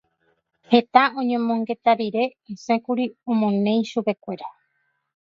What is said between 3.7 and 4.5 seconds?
chupekuéra.